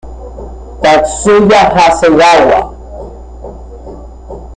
[0.81, 2.59] Tatsuya Hasegawa